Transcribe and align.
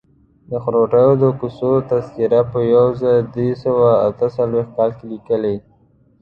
د 0.49 0.51
خروټو 0.63 1.05
د 1.21 1.23
کوڅې 1.39 1.73
تذکره 1.89 2.41
په 2.51 2.59
یو 2.73 2.85
زر 3.01 3.17
درې 3.33 3.49
سوه 3.63 3.87
اته 4.07 4.25
څلویښت 4.35 4.71
کال 4.77 4.91
لیکلې. 5.11 5.55